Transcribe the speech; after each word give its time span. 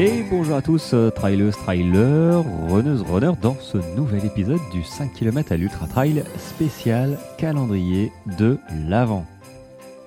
Et 0.00 0.22
bonjour 0.30 0.54
à 0.54 0.62
tous, 0.62 0.94
euh, 0.94 1.10
trailers, 1.10 1.56
trailers, 1.56 2.44
runneuses, 2.68 3.02
runners, 3.02 3.36
dans 3.42 3.56
ce 3.56 3.78
nouvel 3.96 4.24
épisode 4.24 4.60
du 4.70 4.84
5 4.84 5.12
km 5.12 5.50
à 5.50 5.56
l'Ultra 5.56 5.88
Trail 5.88 6.22
spécial 6.36 7.18
calendrier 7.36 8.12
de 8.38 8.58
l'Avent. 8.86 9.26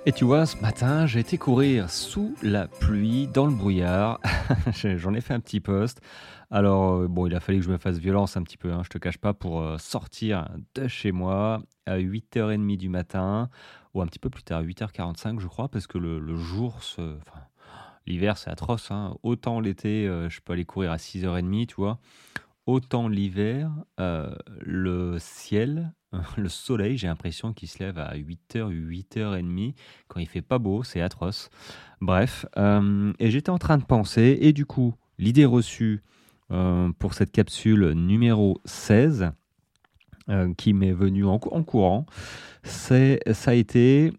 Et 0.05 0.13
tu 0.13 0.23
vois, 0.23 0.45
ce 0.45 0.55
matin, 0.61 1.07
j'ai 1.07 1.19
été 1.19 1.37
courir 1.37 1.89
sous 1.89 2.33
la 2.41 2.69
pluie, 2.69 3.27
dans 3.27 3.45
le 3.45 3.51
brouillard. 3.51 4.21
J'en 4.95 5.13
ai 5.13 5.19
fait 5.19 5.33
un 5.33 5.41
petit 5.41 5.59
post. 5.59 5.99
Alors, 6.49 6.93
euh, 6.93 7.07
bon, 7.09 7.27
il 7.27 7.35
a 7.35 7.41
fallu 7.41 7.59
que 7.59 7.65
je 7.65 7.71
me 7.71 7.77
fasse 7.77 7.97
violence 7.97 8.37
un 8.37 8.43
petit 8.43 8.57
peu, 8.57 8.71
hein, 8.71 8.83
je 8.85 8.89
te 8.89 8.97
cache 8.97 9.17
pas, 9.17 9.33
pour 9.33 9.59
euh, 9.59 9.77
sortir 9.77 10.47
de 10.73 10.87
chez 10.87 11.11
moi 11.11 11.63
à 11.85 11.97
8h30 11.97 12.77
du 12.77 12.87
matin, 12.87 13.49
ou 13.93 14.01
un 14.01 14.05
petit 14.05 14.19
peu 14.19 14.29
plus 14.29 14.43
tard, 14.43 14.63
8h45, 14.63 15.41
je 15.41 15.47
crois, 15.47 15.67
parce 15.67 15.85
que 15.85 15.97
le, 15.97 16.37
jour 16.37 16.81
se. 16.81 17.17
L'hiver, 18.05 18.37
c'est 18.37 18.49
atroce. 18.49 18.91
Hein. 18.91 19.15
Autant 19.23 19.59
l'été, 19.59 20.07
euh, 20.07 20.29
je 20.29 20.41
peux 20.41 20.53
aller 20.53 20.65
courir 20.65 20.91
à 20.91 20.97
6h30, 20.97 21.67
tu 21.67 21.75
vois. 21.75 21.99
Autant 22.67 23.07
l'hiver, 23.07 23.71
le 23.97 25.17
ciel, 25.19 25.93
le 26.37 26.47
soleil, 26.47 26.97
j'ai 26.97 27.07
l'impression 27.07 27.53
qu'il 27.53 27.67
se 27.67 27.79
lève 27.79 27.97
à 27.97 28.15
8h, 28.15 28.69
8h30. 28.69 29.73
Quand 30.07 30.19
il 30.19 30.27
fait 30.27 30.41
pas 30.43 30.59
beau, 30.59 30.83
c'est 30.83 31.01
atroce. 31.01 31.49
Bref, 32.01 32.45
et 32.57 33.31
j'étais 33.31 33.49
en 33.49 33.57
train 33.57 33.77
de 33.77 33.83
penser, 33.83 34.37
et 34.41 34.53
du 34.53 34.65
coup, 34.65 34.93
l'idée 35.17 35.45
reçue 35.45 36.03
euh, 36.51 36.91
pour 36.99 37.13
cette 37.13 37.31
capsule 37.31 37.91
numéro 37.91 38.59
16 38.65 39.31
euh, 40.29 40.53
qui 40.55 40.73
m'est 40.73 40.91
venue 40.91 41.25
en, 41.25 41.39
courant, 41.39 42.05
c'est, 42.63 43.21
ça 43.31 43.51
a 43.51 43.53
été 43.53 44.11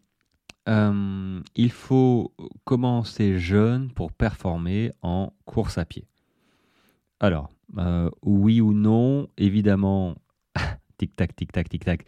euh, 0.69 1.41
il 1.55 1.71
faut 1.73 2.33
commencer 2.64 3.39
jeune 3.39 3.91
pour 3.91 4.12
performer 4.12 4.92
en 5.03 5.33
course 5.45 5.78
à 5.78 5.84
pied. 5.84 6.06
Alors, 7.20 7.50
oui 8.23 8.61
ou 8.61 8.73
non, 8.73 9.28
évidemment, 9.39 10.17
tic-tac, 10.98 11.34
tic-tac, 11.36 11.69
tic-tac, 11.69 12.05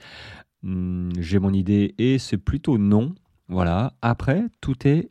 hmm, 0.63 1.11
j'ai 1.19 1.39
mon 1.39 1.53
idée 1.53 1.95
et 1.99 2.19
c'est 2.19 2.39
plutôt 2.39 2.79
non. 2.79 3.15
Voilà. 3.49 3.95
Après, 4.03 4.45
tout 4.61 4.87
est, 4.87 5.11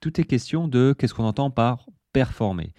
tout 0.00 0.20
est 0.20 0.24
question 0.24 0.68
de 0.68 0.94
qu'est-ce 0.96 1.14
qu'on 1.14 1.24
entend 1.24 1.50
par 1.50 1.86
performer. 2.12 2.74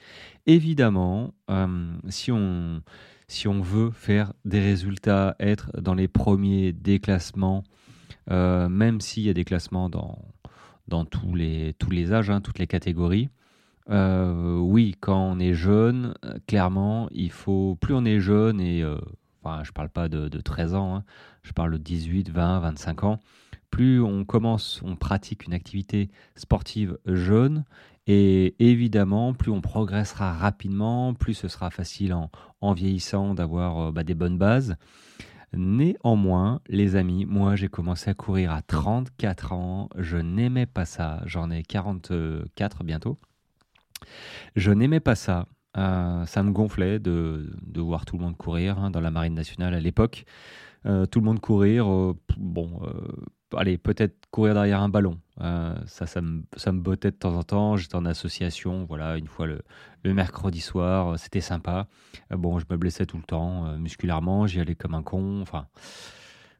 Évidemment, 0.45 1.33
euh, 1.49 1.93
si, 2.09 2.31
on, 2.31 2.81
si 3.27 3.47
on 3.47 3.61
veut 3.61 3.91
faire 3.91 4.33
des 4.45 4.59
résultats, 4.59 5.35
être 5.39 5.71
dans 5.81 5.95
les 5.95 6.07
premiers 6.07 6.71
déclassements, 6.71 7.63
euh, 8.31 8.69
même 8.69 9.01
s'il 9.01 9.23
y 9.23 9.29
a 9.29 9.33
des 9.33 9.45
classements 9.45 9.89
dans, 9.89 10.17
dans 10.87 11.05
tous, 11.05 11.35
les, 11.35 11.73
tous 11.79 11.89
les 11.89 12.13
âges, 12.13 12.29
hein, 12.29 12.41
toutes 12.41 12.59
les 12.59 12.67
catégories, 12.67 13.29
euh, 13.89 14.57
oui, 14.57 14.95
quand 14.99 15.19
on 15.19 15.39
est 15.39 15.53
jeune, 15.53 16.13
clairement, 16.47 17.09
il 17.11 17.31
faut, 17.31 17.77
plus 17.81 17.93
on 17.93 18.05
est 18.05 18.19
jeune, 18.19 18.61
et 18.61 18.83
enfin, 19.41 19.63
je 19.63 19.69
ne 19.69 19.73
parle 19.73 19.89
pas 19.89 20.07
de, 20.07 20.29
13 20.29 20.75
ans, 20.75 20.95
hein, 20.95 21.03
je 21.43 21.51
parle 21.51 21.73
de 21.73 21.77
18, 21.77 22.29
20, 22.29 22.59
25 22.59 23.03
ans, 23.03 23.19
plus 23.69 24.01
on 24.01 24.23
commence, 24.23 24.81
on 24.85 24.95
pratique 24.95 25.45
une 25.45 25.53
activité 25.53 26.09
sportive 26.35 26.97
jeune, 27.05 27.65
et 28.05 28.55
évidemment, 28.59 29.33
plus 29.33 29.51
on 29.51 29.61
progressera 29.61 30.33
rapidement, 30.33 31.13
plus 31.13 31.33
ce 31.33 31.47
sera 31.47 31.69
facile 31.69 32.13
en, 32.13 32.73
vieillissant 32.73 33.33
d'avoir 33.33 33.79
euh, 33.79 33.91
bah, 33.91 34.03
des 34.03 34.13
bonnes 34.13 34.37
bases. 34.37 34.75
Néanmoins, 35.55 36.61
les 36.67 36.95
amis, 36.95 37.25
moi 37.25 37.55
j'ai 37.55 37.67
commencé 37.67 38.09
à 38.09 38.13
courir 38.13 38.51
à 38.51 38.61
34 38.61 39.53
ans, 39.53 39.89
je 39.97 40.17
n'aimais 40.17 40.65
pas 40.65 40.85
ça, 40.85 41.21
j'en 41.25 41.51
ai 41.51 41.63
44 41.63 42.83
bientôt. 42.83 43.19
Je 44.55 44.71
n'aimais 44.71 44.99
pas 44.99 45.15
ça, 45.15 45.47
euh, 45.77 46.25
ça 46.25 46.43
me 46.43 46.51
gonflait 46.51 46.99
de, 46.99 47.49
voir 47.75 48.05
tout 48.05 48.17
le 48.17 48.23
monde 48.23 48.37
courir 48.37 48.79
hein, 48.79 48.91
dans 48.91 49.01
la 49.01 49.11
marine 49.11 49.33
nationale 49.33 49.73
à 49.73 49.79
l'époque. 49.79 50.25
Euh, 50.85 51.05
tout 51.05 51.19
le 51.19 51.25
monde 51.25 51.39
courir, 51.39 51.85
bon, 52.37 52.81
allez, 53.57 53.77
peut-être 53.77 54.15
courir 54.31 54.53
derrière 54.53 54.81
un 54.81 54.89
ballon. 54.89 55.19
Euh, 55.41 55.75
ça, 55.87 56.05
ça 56.05 56.21
me, 56.21 56.43
ça 56.55 56.71
me 56.71 56.79
bottait 56.79 57.11
de 57.11 57.15
temps 57.15 57.35
en 57.35 57.43
temps. 57.43 57.77
J'étais 57.77 57.95
en 57.95 58.05
association, 58.05 58.85
voilà, 58.85 59.17
une 59.17 59.27
fois 59.27 59.47
le, 59.47 59.61
le 60.03 60.13
mercredi 60.13 60.61
soir, 60.61 61.09
euh, 61.13 61.17
c'était 61.17 61.41
sympa. 61.41 61.87
Euh, 62.31 62.37
bon, 62.37 62.59
je 62.59 62.65
me 62.69 62.77
blessais 62.77 63.05
tout 63.05 63.17
le 63.17 63.23
temps, 63.23 63.77
musculairement, 63.77 64.47
j'y 64.47 64.59
allais 64.59 64.75
comme 64.75 64.93
un 64.93 65.03
con. 65.03 65.41
Enfin, 65.41 65.67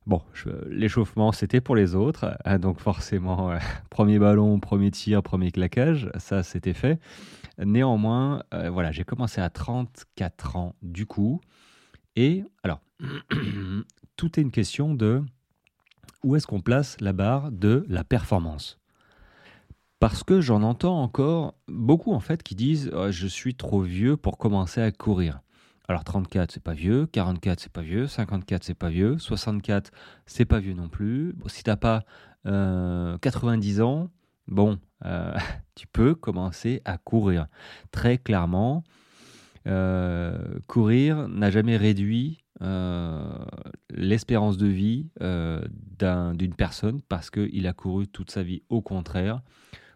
bon, 0.06 0.22
l'échauffement, 0.68 1.32
c'était 1.32 1.62
pour 1.62 1.76
les 1.76 1.96
autres. 1.96 2.38
donc, 2.60 2.80
forcément, 2.80 3.58
premier 3.90 4.20
ballon, 4.20 4.60
premier 4.60 4.92
tir, 4.92 5.22
premier 5.24 5.52
claquage, 5.52 6.10
ça, 6.18 6.44
c'était 6.44 6.74
fait. 6.74 7.00
Néanmoins, 7.64 8.44
voilà, 8.52 8.92
j'ai 8.92 9.04
commencé 9.04 9.40
à 9.40 9.50
34 9.50 10.56
ans 10.56 10.76
du 10.82 11.06
coup. 11.06 11.40
Et 12.16 12.44
alors, 12.64 12.82
tout 14.16 14.40
est 14.40 14.42
une 14.42 14.52
question 14.52 14.94
de 14.96 15.24
où 16.24 16.36
est-ce 16.36 16.48
qu'on 16.48 16.62
place 16.62 16.98
la 17.02 17.14
barre 17.14 17.52
de 17.52 17.86
la 17.90 18.04
performance? 18.04 18.80
Parce 20.00 20.24
que 20.24 20.42
j'en 20.42 20.64
entends 20.64 21.02
encore 21.02 21.56
beaucoup 21.68 22.14
en 22.14 22.20
fait 22.20 22.44
qui 22.44 22.56
disent 22.56 22.92
oh, 22.94 23.12
je 23.12 23.28
suis 23.28 23.56
trop 23.56 23.82
vieux 23.82 24.18
pour 24.18 24.38
commencer 24.38 24.82
à 24.82 24.92
courir. 24.92 25.42
Alors 25.88 26.04
34 26.04 26.52
c'est 26.52 26.64
pas 26.64 26.74
vieux, 26.74 27.08
44 27.08 27.60
c'est 27.60 27.72
pas 27.72 27.82
vieux, 27.82 28.08
54 28.08 28.64
c'est 28.64 28.74
pas 28.74 28.90
vieux, 28.90 29.18
64 29.18 29.92
c'est 30.26 30.46
pas 30.46 30.60
vieux 30.60 30.74
non 30.74 30.90
plus. 30.90 31.34
Bon, 31.34 31.48
si 31.48 31.64
t'as 31.64 31.76
pas 31.76 32.04
90 32.46 33.80
euh, 33.80 33.84
ans, 33.84 34.10
bon, 34.48 34.80
euh, 35.06 35.34
tu 35.76 35.88
peux 35.88 36.16
commencer 36.16 36.82
à 36.86 36.98
courir. 36.98 37.48
Très 37.92 38.18
clairement, 38.18 38.84
euh, 39.68 40.60
courir 40.68 41.28
n'a 41.30 41.50
jamais 41.50 41.78
réduit 41.78 42.43
l'espérance 42.60 44.58
de 44.58 44.68
vie 44.68 45.08
euh, 45.22 45.62
d'une 46.34 46.56
personne 46.56 47.02
parce 47.02 47.30
qu'il 47.30 47.68
a 47.68 47.74
couru 47.74 48.08
toute 48.08 48.32
sa 48.32 48.44
vie. 48.44 48.62
Au 48.70 48.82
contraire, 48.82 49.42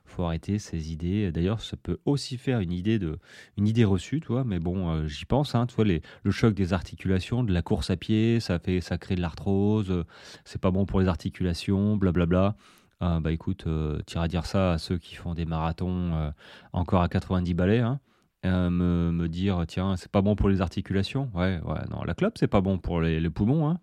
faut 0.05 0.23
arrêter 0.23 0.57
ces 0.57 0.91
idées. 0.91 1.31
D'ailleurs, 1.31 1.61
ça 1.61 1.75
peut 1.77 1.99
aussi 2.05 2.37
faire 2.37 2.59
une 2.61 2.71
idée 2.71 2.97
de, 2.97 3.19
une 3.57 3.67
idée 3.67 3.83
reçue, 3.83 4.21
toi. 4.21 4.43
Mais 4.45 4.59
bon, 4.59 4.89
euh, 4.89 5.07
j'y 5.07 5.25
pense. 5.25 5.53
Hein, 5.53 5.67
toi, 5.67 5.83
les, 5.83 6.01
le 6.23 6.31
choc 6.31 6.53
des 6.53 6.73
articulations, 6.73 7.43
de 7.43 7.53
la 7.53 7.61
course 7.61 7.89
à 7.89 7.97
pied, 7.97 8.39
ça 8.39 8.57
fait, 8.57 8.79
ça 8.81 8.97
crée 8.97 9.15
de 9.15 9.21
l'arthrose. 9.21 10.05
c'est 10.45 10.61
pas 10.61 10.71
bon 10.71 10.85
pour 10.85 11.01
les 11.01 11.07
articulations, 11.07 11.97
blablabla. 11.97 12.55
Bla, 12.99 13.19
bah 13.19 13.31
écoute, 13.31 13.65
tu 14.07 14.15
iras 14.15 14.27
dire 14.27 14.45
ça 14.45 14.73
à 14.73 14.77
ceux 14.77 14.97
qui 14.97 15.15
font 15.15 15.35
des 15.35 15.45
marathons 15.45 16.33
encore 16.73 17.03
à 17.03 17.09
90 17.09 17.53
balais. 17.53 17.79
Hein. 17.79 17.99
Euh, 18.45 18.69
me, 18.69 19.11
me, 19.11 19.27
dire 19.27 19.63
tiens 19.67 19.95
c'est 19.97 20.11
pas 20.11 20.21
bon 20.21 20.35
pour 20.35 20.47
les 20.47 20.61
articulations. 20.61 21.31
Ouais 21.33 21.59
ouais 21.65 21.79
non 21.89 22.03
la 22.03 22.13
clope 22.13 22.37
c'est 22.37 22.47
pas 22.47 22.61
bon 22.61 22.77
pour 22.77 23.01
les, 23.01 23.29
poumons 23.31 23.67
hein. 23.67 23.79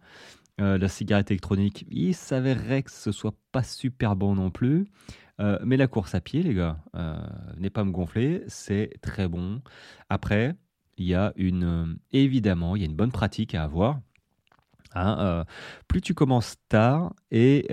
euh, 0.61 0.79
la 0.79 0.87
cigarette 0.87 1.33
électronique 1.33 1.85
il 1.91 2.15
s'avérerait 2.15 2.85
que 2.85 2.93
ce 2.93 3.11
soit 3.11 3.35
pas 3.51 3.65
super 3.65 4.15
bon 4.15 4.37
non 4.37 4.51
plus. 4.51 4.87
Euh, 5.41 5.59
mais 5.65 5.77
la 5.77 5.89
course 5.89 6.15
à 6.15 6.21
pied 6.21 6.45
les 6.45 6.55
gars 6.55 6.79
n'est 7.59 7.71
pas 7.71 7.83
me 7.83 7.91
gonfler 7.91 8.45
c'est 8.47 8.93
très 9.03 9.27
bon. 9.27 9.61
Après 10.09 10.55
il 10.99 11.07
y 11.07 11.15
a 11.15 11.33
une 11.35 11.99
évidemment 12.13 12.77
il 12.77 12.83
y 12.83 12.85
a 12.85 12.89
une 12.89 12.95
bonne 12.95 13.11
pratique 13.11 13.57
à 13.57 13.65
avoir 13.65 13.99
hein, 14.95 15.45
plus 15.89 16.01
tu 16.01 16.15
commences 16.15 16.55
tard 16.69 17.13
et 17.33 17.67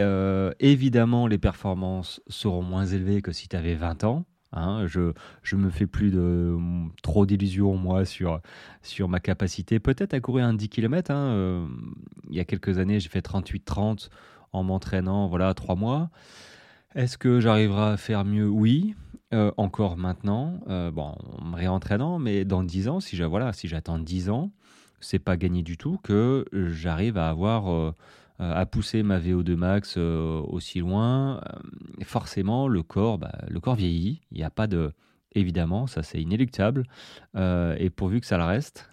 évidemment 0.60 1.28
les 1.28 1.38
performances 1.38 2.22
seront 2.28 2.64
moins 2.64 2.88
élevées 2.88 3.22
que 3.22 3.32
si 3.32 3.48
tu 3.48 3.56
avais 3.56 3.76
20 3.76 4.04
ans 4.04 4.26
Hein, 4.54 4.86
je 4.88 5.56
me 5.56 5.70
fais 5.70 5.88
plus 5.88 6.12
de 6.12 6.58
trop 7.04 7.26
d'illusions 7.26 7.78
moi 7.78 8.04
sur 8.04 8.42
sur 8.82 9.08
ma 9.08 9.22
capacité 9.22 9.80
peut-être 9.80 10.14
à 10.14 10.20
courir 10.20 10.46
un 10.46 10.54
10 10.54 10.70
km. 10.70 11.12
Hein, 11.12 11.16
euh, 11.16 11.68
il 12.30 12.36
y 12.36 12.40
a 12.40 12.46
quelques 12.46 12.78
années, 12.78 13.00
j'ai 13.00 13.10
fait 13.10 13.26
38-30 13.26 14.10
en 14.52 14.64
m'entraînant 14.64 15.28
voilà 15.28 15.54
trois 15.54 15.76
mois. 15.76 16.10
Est-ce 16.96 17.18
que 17.18 17.40
j'arriverai 17.40 17.94
à 17.94 17.98
faire 17.98 18.26
mieux? 18.26 18.50
Oui. 18.50 18.96
Euh, 19.34 19.50
encore 19.56 19.96
maintenant, 19.96 20.60
euh, 20.68 20.92
bon, 20.92 21.16
en 21.38 21.46
me 21.46 21.56
réentraînant, 21.56 22.20
mais 22.20 22.44
dans 22.44 22.64
10 22.64 22.90
ans, 22.90 23.00
si 23.00 23.18
voilà, 23.22 23.54
si 23.54 23.70
j'attends 23.70 23.98
10 23.98 24.30
ans, 24.30 24.52
c'est 25.00 25.20
pas 25.20 25.38
gagné 25.38 25.64
du 25.64 25.78
tout 25.78 25.98
que 26.04 26.44
j'arrive 26.52 27.18
à 27.18 27.30
avoir 27.30 27.94
à 28.42 28.66
pousser 28.66 29.04
ma 29.04 29.20
VO2 29.20 29.56
max 29.56 29.96
euh, 29.98 30.42
aussi 30.48 30.80
loin, 30.80 31.38
euh, 31.38 32.04
forcément 32.04 32.68
le 32.68 32.82
corps, 32.82 33.20
bah, 33.20 33.34
le 33.48 33.60
corps 33.60 33.76
vieillit. 33.76 34.22
Il 34.32 34.38
n'y 34.38 34.44
a 34.44 34.50
pas 34.50 34.66
de, 34.66 34.94
évidemment, 35.34 35.86
ça 35.86 36.02
c'est 36.02 36.20
inéluctable, 36.20 36.88
et 37.36 37.90
pourvu 37.92 38.20
que 38.20 38.26
ça 38.26 38.38
le 38.38 38.44
reste. 38.44 38.90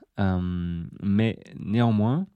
mais 1.02 1.38
néanmoins, 1.58 2.26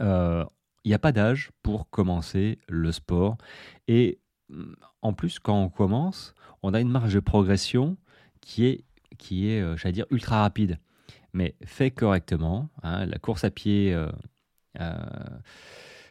il 0.00 0.46
n'y 0.86 0.94
a 0.94 0.98
pas 0.98 1.12
d'âge 1.12 1.50
pour 1.62 1.90
commencer 1.90 2.58
le 2.68 2.92
sport. 2.92 3.36
Et 3.88 4.20
mm, 4.48 4.74
en 5.02 5.12
plus, 5.12 5.40
quand 5.40 5.60
on 5.60 5.68
commence, 5.68 6.34
on 6.62 6.72
a 6.72 6.80
une 6.80 6.88
marge 6.88 7.14
de 7.14 7.20
progression 7.20 7.96
qui 8.40 8.66
est, 8.66 8.84
qui 9.18 9.48
est 9.48 9.76
j'allais 9.76 9.92
dire, 9.92 10.06
ultra 10.10 10.42
rapide. 10.42 10.78
Mais 11.32 11.56
fait 11.64 11.90
correctement, 11.90 12.68
hein, 12.82 13.06
la 13.06 13.18
course 13.18 13.42
à 13.42 13.50
pied, 13.50 13.96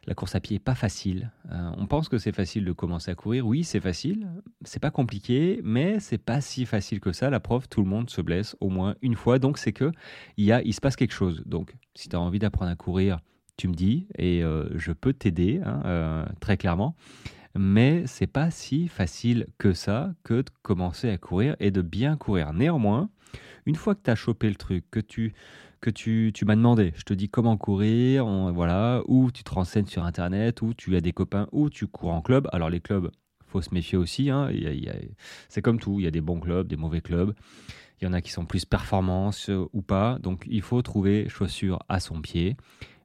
la 0.06 0.16
course 0.16 0.36
à 0.36 0.40
pied 0.40 0.56
n'est 0.56 0.60
pas 0.60 0.76
facile. 0.76 1.32
Euh, 1.52 1.72
on 1.78 1.86
pense 1.86 2.10
que 2.10 2.18
c'est 2.18 2.32
facile 2.32 2.66
de 2.66 2.72
commencer 2.72 3.12
à 3.12 3.16
courir. 3.16 3.46
Oui, 3.46 3.64
c'est 3.64 3.80
facile, 3.80 4.28
c'est 4.64 4.82
pas 4.82 4.92
compliqué, 4.92 5.62
mais 5.64 6.00
c'est 6.00 6.18
pas 6.18 6.42
si 6.42 6.66
facile 6.66 7.00
que 7.00 7.12
ça. 7.12 7.30
La 7.30 7.40
preuve, 7.40 7.68
tout 7.68 7.82
le 7.82 7.88
monde 7.88 8.10
se 8.10 8.22
blesse 8.22 8.56
au 8.60 8.70
moins 8.70 8.96
une 9.02 9.16
fois. 9.16 9.38
Donc, 9.38 9.58
c'est 9.58 9.74
que 9.74 9.92
il, 10.38 10.46
y 10.46 10.52
a, 10.52 10.62
il 10.64 10.74
se 10.74 10.82
passe 10.82 10.96
quelque 10.96 11.14
chose. 11.14 11.44
Donc, 11.46 11.76
si 11.94 12.10
tu 12.10 12.16
as 12.16 12.20
envie 12.20 12.40
d'apprendre 12.40 12.72
à 12.72 12.76
courir, 12.76 13.20
tu 13.58 13.68
me 13.68 13.74
dis 13.74 14.08
et 14.18 14.44
euh, 14.44 14.70
je 14.76 14.92
peux 14.92 15.14
t'aider 15.14 15.62
hein, 15.64 15.82
euh, 15.86 16.26
très 16.40 16.58
clairement. 16.58 16.96
Mais 17.54 18.04
c'est 18.08 18.28
pas 18.28 18.50
si 18.50 18.88
facile 18.88 19.48
que 19.58 19.74
ça 19.74 20.14
que 20.24 20.36
de 20.36 20.50
commencer 20.62 21.10
à 21.10 21.18
courir 21.18 21.56
et 21.60 21.70
de 21.70 21.82
bien 21.82 22.16
courir. 22.16 22.54
Néanmoins, 22.54 23.10
une 23.66 23.76
fois 23.76 23.94
que 23.94 24.02
tu 24.04 24.10
as 24.10 24.16
chopé 24.16 24.50
le 24.50 24.56
truc, 24.56 24.86
que 24.90 25.02
tu 25.02 25.34
que 25.82 25.90
tu, 25.90 26.32
m'as 26.46 26.56
demandé, 26.56 26.94
je 26.96 27.04
te 27.04 27.14
dis 27.14 27.28
comment 27.28 27.58
courir, 27.58 28.26
voilà, 28.26 29.02
ou 29.08 29.32
tu 29.32 29.44
te 29.44 29.52
renseignes 29.52 29.88
sur 29.88 30.06
internet, 30.06 30.62
ou 30.62 30.74
tu 30.74 30.96
as 30.96 31.02
des 31.02 31.12
copains, 31.12 31.48
ou 31.52 31.70
tu 31.70 31.88
cours 31.88 32.14
en 32.14 32.22
club. 32.22 32.48
Alors 32.54 32.70
les 32.70 32.80
clubs, 32.80 33.12
faut 33.48 33.62
se 33.62 33.74
méfier 33.74 33.98
aussi. 33.98 34.30
Hein. 34.30 34.50
c'est 35.50 35.62
comme 35.62 35.80
tout, 35.80 36.00
il 36.00 36.04
y 36.04 36.08
a 36.08 36.12
des 36.12 36.22
bons 36.22 36.40
clubs, 36.40 36.68
des 36.68 36.78
mauvais 36.78 37.02
clubs. 37.02 37.34
Il 38.00 38.06
y 38.06 38.08
en 38.08 38.14
a 38.14 38.22
qui 38.22 38.32
sont 38.32 38.46
plus 38.46 38.66
performance 38.66 39.50
euh, 39.50 39.68
ou 39.74 39.84
pas. 39.84 40.18
Donc 40.20 40.46
il 40.50 40.64
faut 40.64 40.82
trouver 40.82 41.30
chaussures 41.30 41.80
à 41.88 42.00
son 42.00 42.22
pied. 42.22 42.58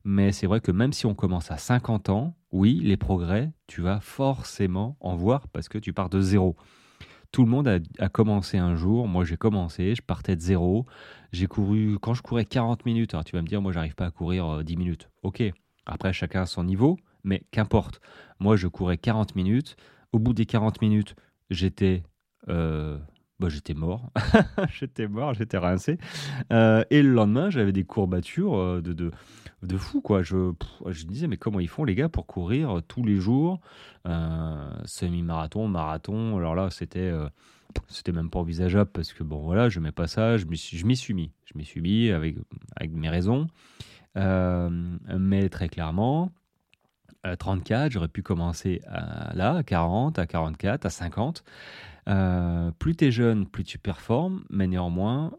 Mais 0.05 0.32
c'est 0.32 0.46
vrai 0.46 0.61
que 0.61 0.72
même 0.72 0.93
si 0.93 1.05
on 1.05 1.14
commence 1.14 1.50
à 1.50 1.58
50 1.58 2.08
ans, 2.08 2.34
oui, 2.52 2.81
les 2.82 2.96
progrès, 2.96 3.52
tu 3.67 3.82
vas 3.82 4.00
forcément 4.00 4.96
en 5.00 5.17
voir 5.17 5.49
parce 5.49 5.69
que 5.69 5.79
tu 5.79 5.93
pars 5.93 6.08
de 6.08 6.20
zéro. 6.20 6.56
Tout 7.32 7.44
le 7.44 7.50
monde 7.50 7.81
a, 7.99 8.08
commencé 8.08 8.58
un 8.58 8.76
jour. 8.76 9.08
Moi, 9.08 9.25
j'ai 9.25 9.37
commencé, 9.37 9.94
je 9.94 10.02
partais 10.02 10.37
de 10.37 10.40
zéro. 10.40 10.87
J'ai 11.32 11.46
couru, 11.46 11.99
quand 12.00 12.14
je 12.14 12.23
courais 12.23 12.44
40 12.44 12.87
minutes, 12.87 13.14
alors 13.14 13.25
tu 13.25 13.37
vas 13.37 13.43
me 13.43 13.46
dire, 13.46 13.61
moi, 13.61 13.73
j'arrive 13.73 13.94
pas 13.94 14.06
à 14.06 14.11
courir 14.11 14.64
10 14.64 14.75
euh, 14.75 14.78
minutes. 14.78 15.11
Ok, 15.23 15.43
après, 15.84 16.12
chacun 16.12 16.43
a 16.43 16.46
son 16.46 16.64
niveau, 16.64 16.99
mais 17.25 17.43
qu'importe. 17.50 18.00
Moi, 18.40 18.56
je 18.56 18.69
courais 18.69 18.99
40 18.99 19.37
minutes. 19.37 19.76
Au 20.12 20.19
bout 20.19 20.32
des 20.32 20.46
40 20.46 20.81
minutes, 20.81 21.14
j'étais 21.50 22.02
euh, 22.49 22.99
bah, 23.38 23.48
j'étais 23.48 23.74
mort. 23.74 24.10
j'étais 24.70 25.08
mort, 25.08 25.34
j'étais 25.34 25.58
rincé. 25.58 25.98
Euh, 26.52 26.84
et 26.90 27.02
le 27.02 27.10
lendemain, 27.10 27.50
j'avais 27.50 27.72
des 27.72 27.84
courbatures 27.84 28.56
euh, 28.56 28.80
de, 28.80 28.92
de, 28.92 29.10
de 29.62 29.76
fou. 29.76 30.00
Quoi. 30.00 30.22
Je, 30.22 30.52
je 30.86 31.04
disais, 31.04 31.26
mais 31.26 31.36
comment 31.36 31.60
ils 31.60 31.68
font 31.68 31.84
les 31.84 31.94
gars 31.94 32.08
pour 32.08 32.26
courir 32.26 32.80
tous 32.88 33.02
les 33.02 33.16
jours 33.16 33.60
Semi-marathon, 34.84 35.68
marathon? 35.68 36.36
Alors 36.38 36.54
là, 36.54 36.70
c'était 36.70 37.12
c'était 37.88 38.12
même 38.12 38.30
pas 38.30 38.38
envisageable 38.38 38.90
parce 38.90 39.12
que 39.12 39.22
bon, 39.22 39.42
voilà, 39.42 39.68
je 39.68 39.80
mets 39.80 39.92
pas 39.92 40.06
ça. 40.06 40.38
Je 40.38 40.46
m'y 40.46 40.56
suis 40.56 41.14
mis. 41.14 41.32
Je 41.44 41.58
m'y 41.58 41.64
suis 41.64 41.80
mis 41.80 42.10
avec, 42.10 42.36
avec 42.76 42.92
mes 42.92 43.10
raisons. 43.10 43.48
mais 44.14 45.48
très 45.50 45.68
clairement, 45.68 46.32
34, 47.38 47.92
j'aurais 47.92 48.08
pu 48.08 48.22
commencer 48.22 48.80
à, 48.86 49.34
là, 49.34 49.56
à 49.56 49.62
40, 49.62 50.18
à 50.18 50.26
44, 50.26 50.86
à 50.86 50.90
50. 50.90 51.44
Euh, 52.08 52.70
plus 52.78 52.94
tu 52.96 53.06
es 53.06 53.10
jeune, 53.10 53.46
plus 53.46 53.64
tu 53.64 53.78
performes, 53.78 54.44
mais 54.50 54.66
néanmoins, 54.66 55.32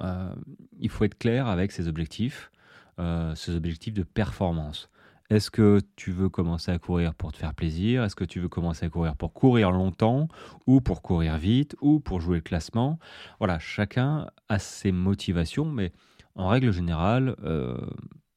euh, 0.00 0.34
il 0.78 0.88
faut 0.88 1.04
être 1.04 1.18
clair 1.18 1.46
avec 1.46 1.72
ses 1.72 1.88
objectifs, 1.88 2.50
euh, 2.98 3.34
ses 3.34 3.54
objectifs 3.54 3.94
de 3.94 4.02
performance. 4.02 4.88
Est-ce 5.30 5.50
que 5.50 5.80
tu 5.96 6.12
veux 6.12 6.28
commencer 6.28 6.70
à 6.70 6.78
courir 6.78 7.14
pour 7.14 7.32
te 7.32 7.38
faire 7.38 7.54
plaisir? 7.54 8.04
Est-ce 8.04 8.14
que 8.14 8.24
tu 8.24 8.40
veux 8.40 8.48
commencer 8.48 8.86
à 8.86 8.90
courir 8.90 9.16
pour 9.16 9.32
courir 9.32 9.70
longtemps 9.70 10.28
ou 10.66 10.80
pour 10.80 11.02
courir 11.02 11.38
vite 11.38 11.76
ou 11.80 11.98
pour 11.98 12.20
jouer 12.20 12.36
le 12.36 12.42
classement? 12.42 12.98
Voilà, 13.38 13.58
chacun 13.58 14.28
a 14.48 14.58
ses 14.58 14.92
motivations, 14.92 15.64
mais 15.64 15.92
en 16.34 16.48
règle 16.48 16.72
générale, 16.72 17.36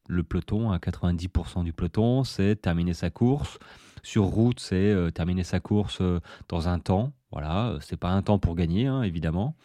le 0.07 0.24
peloton, 0.24 0.71
à 0.71 0.77
90% 0.77 1.63
du 1.63 1.74
peloton, 1.74 2.24
c'est 2.24 2.56
terminer 2.56 2.94
sa 2.94 3.09
course. 3.09 3.59
Sur 4.04 4.24
route, 4.24 4.62
c'est 4.62 4.75
euh, 4.75 5.12
terminer 5.12 5.44
sa 5.44 5.59
course 5.59 5.98
euh, 6.00 6.21
dans 6.48 6.69
un 6.69 6.80
temps. 6.80 7.12
Voilà, 7.31 7.71
euh, 7.71 7.80
c'est 7.81 7.98
pas 7.98 8.12
un 8.12 8.21
temps 8.21 8.39
pour 8.39 8.56
gagner, 8.56 8.88
hein, 8.88 9.04
évidemment. 9.04 9.56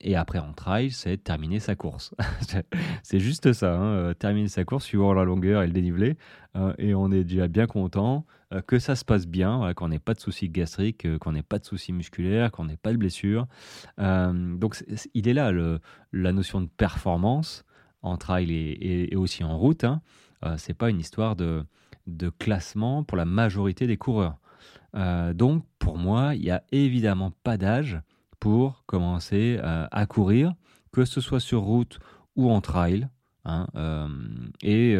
et 0.00 0.16
après 0.16 0.38
en 0.38 0.54
trail, 0.54 0.90
c'est 0.90 1.18
terminer 1.18 1.60
sa 1.60 1.74
course. 1.74 2.14
c'est 3.02 3.20
juste 3.20 3.52
ça, 3.52 3.76
hein, 3.76 4.14
terminer 4.14 4.48
sa 4.48 4.64
course 4.64 4.86
suivant 4.86 5.12
la 5.12 5.24
longueur 5.24 5.62
et 5.62 5.66
le 5.66 5.74
dénivelé. 5.74 6.16
et 6.78 6.94
on 6.94 7.12
est 7.12 7.24
déjà 7.24 7.48
bien 7.48 7.66
content 7.66 8.24
que 8.66 8.78
ça 8.78 8.96
se 8.96 9.04
passe 9.04 9.26
bien, 9.26 9.74
qu'on 9.74 9.88
n'ait 9.88 9.98
pas 9.98 10.14
de 10.14 10.20
soucis 10.20 10.48
gastriques, 10.48 11.18
qu'on 11.18 11.32
n'ait 11.32 11.42
pas 11.42 11.58
de 11.58 11.66
soucis 11.66 11.92
musculaires, 11.92 12.50
qu'on 12.50 12.64
n'ait 12.64 12.78
pas 12.78 12.92
de 12.92 12.96
blessures. 12.96 13.46
donc 13.98 14.82
il 15.12 15.28
est 15.28 15.34
là 15.34 15.52
la 16.12 16.32
notion 16.32 16.62
de 16.62 16.68
performance 16.68 17.66
en 18.02 18.16
trail 18.16 18.50
et, 18.52 19.16
aussi 19.16 19.44
en 19.44 19.58
route. 19.58 19.84
Hein, 19.84 20.00
euh, 20.44 20.56
c'est 20.58 20.74
pas 20.74 20.90
une 20.90 21.00
histoire 21.00 21.36
de, 21.36 21.64
de, 22.06 22.28
classement 22.28 23.04
pour 23.04 23.16
la 23.16 23.24
majorité 23.24 23.86
des 23.86 23.96
coureurs. 23.96 24.38
Euh, 24.94 25.32
donc 25.34 25.64
pour 25.78 25.98
moi, 25.98 26.34
il 26.34 26.42
n'y 26.42 26.50
a 26.50 26.62
évidemment 26.72 27.32
pas 27.42 27.56
d'âge 27.56 28.00
pour 28.40 28.84
commencer 28.86 29.58
euh, 29.62 29.86
à 29.90 30.06
courir, 30.06 30.54
que 30.92 31.04
ce 31.04 31.20
soit 31.20 31.40
sur 31.40 31.62
route 31.62 31.98
ou 32.36 32.50
en 32.50 32.60
trail. 32.60 33.08
Hein, 33.48 33.68
et, 34.60 34.96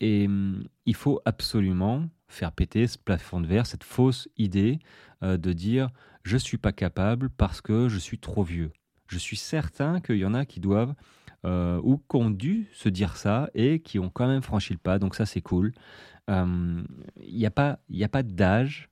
et 0.00 0.28
il 0.86 0.94
faut 0.94 1.20
absolument 1.26 2.08
faire 2.26 2.52
péter 2.52 2.86
ce 2.86 2.96
plafond 2.96 3.38
de 3.38 3.46
verre, 3.46 3.66
cette 3.66 3.84
fausse 3.84 4.30
idée 4.38 4.78
de 5.20 5.52
dire 5.52 5.90
je 6.22 6.38
suis 6.38 6.56
pas 6.56 6.72
capable 6.72 7.28
parce 7.28 7.60
que 7.60 7.90
je 7.90 7.98
suis 7.98 8.18
trop 8.18 8.42
vieux. 8.42 8.72
Je 9.08 9.18
suis 9.18 9.36
certain 9.36 10.00
qu'il 10.00 10.16
y 10.16 10.24
en 10.24 10.32
a 10.32 10.46
qui 10.46 10.58
doivent 10.58 10.94
euh, 11.44 11.78
ou 11.82 11.98
qui 11.98 12.16
ont 12.16 12.30
dû 12.30 12.68
se 12.72 12.88
dire 12.88 13.16
ça 13.16 13.50
et 13.54 13.80
qui 13.80 13.98
ont 13.98 14.08
quand 14.08 14.26
même 14.26 14.42
franchi 14.42 14.72
le 14.72 14.78
pas. 14.78 14.98
Donc 14.98 15.14
ça, 15.14 15.26
c'est 15.26 15.42
cool. 15.42 15.72
Il 16.28 16.34
euh, 16.34 16.82
n'y 17.30 17.44
a 17.44 17.50
pas, 17.50 17.78
pas 18.10 18.22
d'âge 18.22 18.88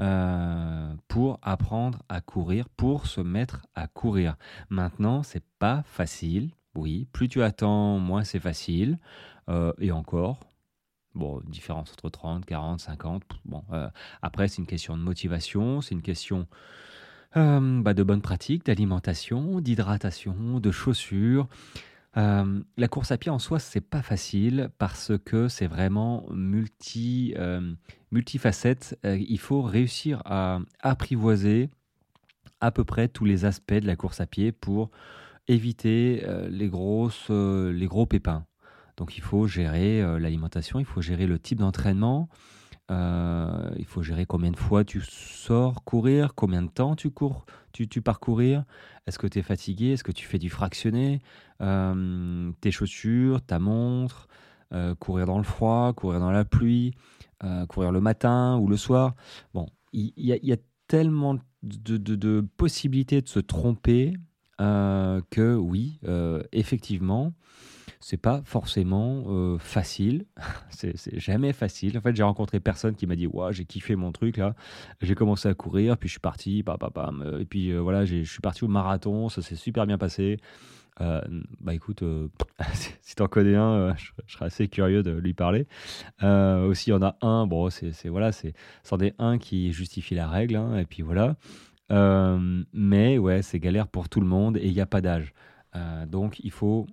euh, 0.00 0.92
pour 1.08 1.38
apprendre 1.40 2.02
à 2.10 2.20
courir, 2.20 2.68
pour 2.68 3.06
se 3.06 3.22
mettre 3.22 3.66
à 3.74 3.86
courir. 3.86 4.36
Maintenant, 4.68 5.22
c'est 5.22 5.44
pas 5.58 5.82
facile. 5.86 6.50
Oui, 6.74 7.06
plus 7.12 7.28
tu 7.28 7.42
attends, 7.42 7.98
moins 7.98 8.22
c'est 8.22 8.38
facile. 8.38 8.98
et 9.78 9.90
encore, 9.90 10.40
bon, 11.14 11.40
différence 11.46 11.90
entre 11.92 12.10
30, 12.10 12.44
40, 12.44 12.80
50. 12.80 13.22
Bon, 13.46 13.64
après, 14.20 14.48
c'est 14.48 14.58
une 14.58 14.66
question 14.66 14.96
de 14.96 15.02
motivation, 15.02 15.80
c'est 15.80 15.94
une 15.94 16.02
question 16.02 16.46
euh, 17.36 17.82
bah, 17.82 17.92
de 17.92 18.02
bonnes 18.02 18.22
pratiques, 18.22 18.64
d'alimentation, 18.64 19.60
d'hydratation, 19.60 20.60
de 20.60 20.70
chaussures. 20.70 21.46
Euh, 22.16 22.60
la 22.78 22.88
course 22.88 23.12
à 23.12 23.18
pied 23.18 23.30
en 23.30 23.38
soi, 23.38 23.58
c'est 23.58 23.82
pas 23.82 24.02
facile 24.02 24.70
parce 24.78 25.12
que 25.24 25.48
c'est 25.48 25.66
vraiment 25.66 26.24
multi, 26.30 27.34
euh, 27.36 27.74
multifacette. 28.12 28.98
il 29.04 29.38
faut 29.38 29.60
réussir 29.60 30.22
à 30.24 30.60
apprivoiser 30.80 31.68
à 32.60 32.70
peu 32.70 32.84
près 32.84 33.08
tous 33.08 33.26
les 33.26 33.44
aspects 33.44 33.74
de 33.74 33.86
la 33.86 33.94
course 33.94 34.20
à 34.20 34.26
pied 34.26 34.50
pour 34.50 34.90
éviter 35.48 36.26
les, 36.50 36.68
grosses, 36.68 37.30
les 37.30 37.86
gros 37.86 38.06
pépins. 38.06 38.44
Donc 38.96 39.16
il 39.16 39.22
faut 39.22 39.46
gérer 39.46 40.02
l'alimentation, 40.18 40.80
il 40.80 40.84
faut 40.84 41.00
gérer 41.00 41.26
le 41.26 41.38
type 41.38 41.58
d'entraînement, 41.58 42.28
euh, 42.90 43.70
il 43.76 43.84
faut 43.84 44.02
gérer 44.02 44.24
combien 44.24 44.50
de 44.50 44.56
fois 44.56 44.84
tu 44.84 45.00
sors 45.02 45.84
courir, 45.84 46.34
combien 46.34 46.62
de 46.62 46.70
temps 46.70 46.96
tu 46.96 47.10
cours, 47.10 47.44
tu, 47.72 47.88
tu. 47.88 48.02
Est-ce 49.06 49.18
que 49.18 49.26
tu 49.26 49.38
es 49.38 49.42
fatigué? 49.42 49.92
Est-ce 49.92 50.04
que 50.04 50.12
tu 50.12 50.26
fais 50.26 50.38
du 50.38 50.50
fractionné? 50.50 51.20
Euh, 51.60 52.50
Tes 52.60 52.70
chaussures, 52.70 53.42
ta 53.42 53.58
montre, 53.58 54.28
euh, 54.72 54.94
courir 54.94 55.26
dans 55.26 55.38
le 55.38 55.44
froid, 55.44 55.92
courir 55.94 56.20
dans 56.20 56.30
la 56.30 56.44
pluie, 56.44 56.94
courir 57.68 57.92
le 57.92 58.00
matin 58.00 58.58
ou 58.58 58.68
le 58.68 58.76
soir. 58.76 59.14
Bon, 59.54 59.66
il 59.92 60.12
y, 60.16 60.52
a 60.52 60.56
tellement 60.88 61.38
de, 61.62 62.40
possibilités 62.56 63.20
de 63.20 63.28
se 63.28 63.38
tromper 63.38 64.14
que 64.58 65.54
oui, 65.54 66.00
effectivement, 66.52 67.32
c'est 68.00 68.16
pas 68.16 68.42
forcément 68.44 69.24
euh, 69.28 69.58
facile. 69.58 70.26
c'est 70.70 71.18
jamais 71.18 71.52
facile. 71.52 71.98
En 71.98 72.00
fait, 72.00 72.14
j'ai 72.14 72.22
rencontré 72.22 72.60
personne 72.60 72.94
qui 72.94 73.06
m'a 73.06 73.16
dit 73.16 73.26
ouais, 73.26 73.52
j'ai 73.52 73.64
kiffé 73.64 73.96
mon 73.96 74.12
truc 74.12 74.36
là. 74.36 74.54
J'ai 75.00 75.14
commencé 75.14 75.48
à 75.48 75.54
courir, 75.54 75.96
puis 75.98 76.08
je 76.08 76.12
suis 76.12 76.20
parti, 76.20 76.60
et 76.60 77.44
puis 77.44 77.70
euh, 77.70 77.80
voilà, 77.80 78.04
je 78.04 78.22
suis 78.22 78.40
parti 78.40 78.64
au 78.64 78.68
marathon, 78.68 79.28
ça 79.28 79.42
s'est 79.42 79.56
super 79.56 79.86
bien 79.86 79.98
passé. 79.98 80.38
Euh, 81.00 81.20
bah 81.60 81.74
écoute, 81.74 82.02
si 83.02 83.14
t'en 83.14 83.28
connais 83.28 83.54
un, 83.54 83.94
je, 83.96 84.10
serais 84.26 84.46
assez 84.46 84.66
curieux 84.66 85.04
de 85.04 85.12
lui 85.12 85.32
parler. 85.32 85.66
aussi, 86.22 86.90
il 86.90 86.92
y 86.92 86.96
en 86.96 87.02
a 87.02 87.16
un, 87.20 87.46
bon, 87.46 87.70
c'est 87.70 88.08
voilà, 88.08 88.32
c'est 88.32 88.52
c'en 88.82 88.98
est 88.98 89.14
un 89.18 89.38
qui 89.38 89.72
justifie 89.72 90.14
la 90.14 90.28
règle, 90.28 90.56
hein, 90.56 90.78
et 90.78 90.84
puis 90.84 91.02
voilà. 91.02 91.36
mais 92.72 93.18
ouais, 93.18 93.42
c'est 93.42 93.60
galère 93.60 93.88
pour 93.88 94.08
tout 94.08 94.20
le 94.20 94.26
monde 94.26 94.56
et 94.56 94.66
il 94.66 94.72
n'y 94.72 94.80
a 94.80 94.86
pas 94.86 95.00
d'âge. 95.00 95.32
donc 96.08 96.40
il 96.40 96.50
faut 96.50 96.86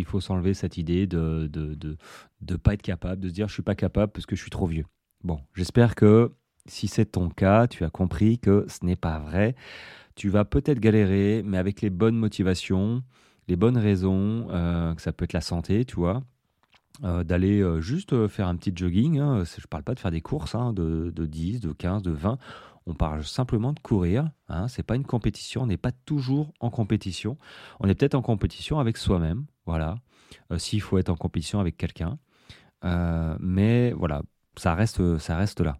il 0.00 0.04
faut 0.04 0.20
s'enlever 0.20 0.54
cette 0.54 0.76
idée 0.76 1.06
de 1.06 1.48
de, 1.50 1.74
de 1.74 1.96
de, 2.40 2.56
pas 2.56 2.74
être 2.74 2.82
capable, 2.82 3.20
de 3.20 3.28
se 3.28 3.34
dire 3.34 3.48
je 3.48 3.54
suis 3.54 3.62
pas 3.62 3.74
capable 3.74 4.12
parce 4.12 4.26
que 4.26 4.36
je 4.36 4.40
suis 4.40 4.50
trop 4.50 4.66
vieux. 4.66 4.86
Bon, 5.22 5.40
j'espère 5.54 5.94
que 5.94 6.32
si 6.66 6.88
c'est 6.88 7.06
ton 7.06 7.28
cas, 7.28 7.66
tu 7.66 7.84
as 7.84 7.90
compris 7.90 8.38
que 8.38 8.66
ce 8.68 8.84
n'est 8.84 8.96
pas 8.96 9.18
vrai. 9.18 9.54
Tu 10.14 10.28
vas 10.28 10.44
peut-être 10.44 10.80
galérer, 10.80 11.42
mais 11.44 11.58
avec 11.58 11.80
les 11.80 11.90
bonnes 11.90 12.16
motivations, 12.16 13.02
les 13.48 13.56
bonnes 13.56 13.78
raisons, 13.78 14.48
euh, 14.50 14.94
que 14.94 15.02
ça 15.02 15.12
peut 15.12 15.24
être 15.24 15.32
la 15.32 15.40
santé, 15.40 15.84
tu 15.84 15.96
vois, 15.96 16.22
d'aller 17.02 17.64
juste 17.80 18.28
faire 18.28 18.48
un 18.48 18.56
petit 18.56 18.72
jogging. 18.74 19.18
Hein. 19.18 19.44
Je 19.44 19.60
ne 19.60 19.66
parle 19.68 19.84
pas 19.84 19.94
de 19.94 20.00
faire 20.00 20.10
des 20.10 20.20
courses 20.20 20.54
hein, 20.54 20.72
de, 20.74 21.10
de, 21.14 21.26
10, 21.26 21.60
de 21.60 21.72
15, 21.72 22.02
de 22.02 22.10
20. 22.10 22.38
On 22.90 22.94
parle 22.94 23.24
simplement 23.24 23.72
de 23.72 23.78
courir. 23.78 24.30
Hein. 24.48 24.68
Ce 24.68 24.80
n'est 24.80 24.84
pas 24.84 24.96
une 24.96 25.04
compétition. 25.04 25.62
On 25.62 25.66
n'est 25.66 25.76
pas 25.76 25.92
toujours 25.92 26.52
en 26.58 26.70
compétition. 26.70 27.38
On 27.78 27.88
est 27.88 27.94
peut-être 27.94 28.16
en 28.16 28.22
compétition 28.22 28.80
avec 28.80 28.96
soi-même. 28.96 29.46
Voilà. 29.64 29.96
S'il 30.58 30.80
faut 30.80 30.98
être 30.98 31.08
en 31.08 31.16
compétition 31.16 31.60
avec 31.60 31.76
quelqu'un. 31.76 32.18
mais 33.40 33.92
voilà, 33.92 34.22
ça 34.56 34.74
reste, 34.74 35.18
ça 35.18 35.36
reste 35.36 35.60
là. 35.60 35.78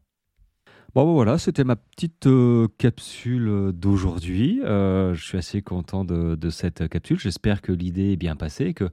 Bon, 0.93 1.07
ben 1.07 1.13
voilà, 1.13 1.39
c'était 1.39 1.63
ma 1.63 1.77
petite 1.77 2.27
euh, 2.27 2.67
capsule 2.77 3.49
euh, 3.49 3.73
d'aujourd'hui. 3.73 4.61
Euh, 4.65 5.15
je 5.15 5.25
suis 5.25 5.39
assez 5.39 5.63
content 5.63 6.05
de, 6.05 6.51
cette 6.51 6.89
capsule. 6.89 7.17
J'espère 7.21 7.63
que 7.63 7.71
l'idée 7.71 8.13
est 8.13 8.17
bien 8.17 8.35
passée, 8.35 8.75
que 8.75 8.91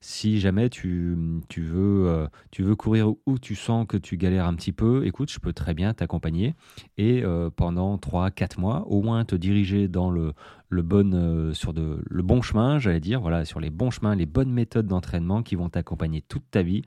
si 0.00 0.38
jamais 0.38 0.70
tu, 0.70 1.16
tu 1.48 1.62
veux, 1.62 2.28
tu 2.50 2.62
veux 2.62 2.76
courir 2.76 3.12
ou 3.26 3.38
tu 3.38 3.54
sens 3.54 3.86
que 3.86 3.96
tu 3.96 4.16
galères 4.16 4.46
un 4.46 4.54
petit 4.54 4.72
peu, 4.72 5.06
écoute, 5.06 5.30
je 5.30 5.38
peux 5.40 5.52
très 5.52 5.74
bien 5.74 5.94
t'accompagner 5.94 6.54
et 6.96 7.22
pendant 7.56 7.96
3-4 7.96 8.60
mois, 8.60 8.86
au 8.88 9.02
moins 9.02 9.24
te 9.24 9.34
diriger 9.34 9.88
dans 9.88 10.10
le, 10.10 10.34
le, 10.68 10.82
bon, 10.82 11.52
sur 11.52 11.72
de, 11.72 12.02
le 12.08 12.22
bon 12.22 12.42
chemin, 12.42 12.78
j'allais 12.78 13.00
dire, 13.00 13.20
voilà, 13.20 13.44
sur 13.44 13.60
les 13.60 13.70
bons 13.70 13.90
chemins, 13.90 14.14
les 14.14 14.26
bonnes 14.26 14.52
méthodes 14.52 14.86
d'entraînement 14.86 15.42
qui 15.42 15.56
vont 15.56 15.68
t'accompagner 15.68 16.22
toute 16.22 16.48
ta 16.50 16.62
vie. 16.62 16.82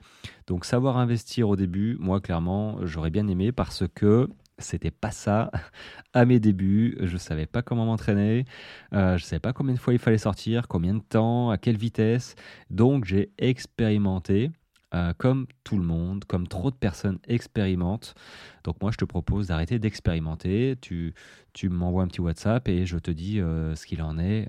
Donc 0.46 0.64
savoir 0.64 0.96
investir 0.96 1.48
au 1.48 1.56
début, 1.56 1.96
moi 2.00 2.20
clairement, 2.20 2.78
j'aurais 2.82 3.10
bien 3.10 3.28
aimé 3.28 3.52
parce 3.52 3.84
que 3.94 4.28
c'était 4.58 4.90
pas 4.90 5.10
ça 5.10 5.50
à 6.14 6.24
mes 6.24 6.40
débuts. 6.40 6.96
Je 7.00 7.16
savais 7.16 7.46
pas 7.46 7.62
comment 7.62 7.84
m'entraîner. 7.84 8.44
Euh, 8.92 9.18
je 9.18 9.24
savais 9.24 9.40
pas 9.40 9.52
combien 9.52 9.74
de 9.74 9.78
fois 9.78 9.92
il 9.92 9.98
fallait 9.98 10.18
sortir, 10.18 10.68
combien 10.68 10.94
de 10.94 11.02
temps, 11.02 11.50
à 11.50 11.58
quelle 11.58 11.76
vitesse. 11.76 12.34
Donc 12.70 13.01
j'ai 13.04 13.30
expérimenté. 13.38 14.50
Euh, 14.94 15.14
comme 15.16 15.46
tout 15.64 15.78
le 15.78 15.84
monde, 15.84 16.26
comme 16.26 16.46
trop 16.46 16.70
de 16.70 16.76
personnes 16.76 17.18
expérimentent. 17.26 18.14
Donc 18.62 18.76
moi, 18.82 18.90
je 18.90 18.98
te 18.98 19.06
propose 19.06 19.46
d'arrêter 19.46 19.78
d'expérimenter. 19.78 20.76
Tu, 20.82 21.14
tu 21.54 21.70
m'envoies 21.70 22.02
un 22.02 22.08
petit 22.08 22.20
WhatsApp 22.20 22.68
et 22.68 22.84
je 22.84 22.98
te 22.98 23.10
dis 23.10 23.40
euh, 23.40 23.74
ce 23.74 23.86
qu'il 23.86 24.02
en 24.02 24.18
est 24.18 24.48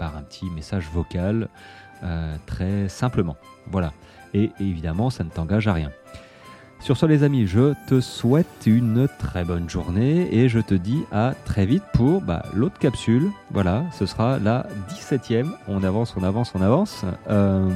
par 0.00 0.16
un 0.16 0.24
petit 0.24 0.46
message 0.50 0.88
vocal, 0.92 1.48
très 2.46 2.88
simplement. 2.88 3.36
Voilà. 3.68 3.92
Et 4.34 4.50
évidemment, 4.58 5.10
ça 5.10 5.22
ne 5.22 5.30
t'engage 5.30 5.68
à 5.68 5.74
rien. 5.74 5.92
Sur 6.80 6.96
ce 6.96 7.04
les 7.04 7.22
amis, 7.22 7.46
je 7.46 7.74
te 7.86 8.00
souhaite 8.00 8.64
une 8.66 9.06
très 9.18 9.44
bonne 9.44 9.68
journée 9.68 10.34
et 10.34 10.48
je 10.48 10.60
te 10.60 10.74
dis 10.74 11.04
à 11.12 11.34
très 11.44 11.66
vite 11.66 11.82
pour 11.92 12.22
bah, 12.22 12.42
l'autre 12.54 12.78
capsule. 12.78 13.30
Voilà, 13.50 13.84
ce 13.92 14.06
sera 14.06 14.38
la 14.38 14.66
17e. 14.88 15.50
On 15.68 15.84
avance, 15.84 16.14
on 16.16 16.24
avance, 16.24 16.52
on 16.54 16.62
avance. 16.62 17.04
Euh, 17.28 17.68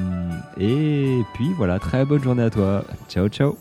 et 0.59 1.21
puis 1.35 1.49
voilà, 1.57 1.79
très 1.79 2.07
bonne 2.07 2.23
journée 2.23 2.45
à 2.45 2.51
toi. 2.51 2.83
Ciao, 3.09 3.29
ciao. 3.29 3.57